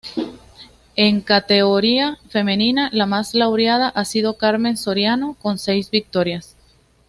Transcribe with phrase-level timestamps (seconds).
[0.95, 6.55] En categoría femenina la más laureada ha sido Carmen Soriano, con seis victorias.